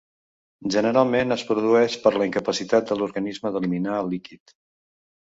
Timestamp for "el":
4.05-4.09